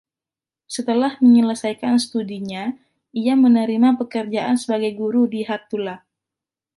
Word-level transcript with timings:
Setelah 0.75 1.11
menyelesaikan 1.25 1.95
studinya, 2.05 2.63
ia 3.21 3.33
menerima 3.43 3.89
pekerjaan 4.01 4.55
sebagai 4.61 4.91
guru 4.99 5.23
di 5.33 5.41
Hattula. 5.49 5.95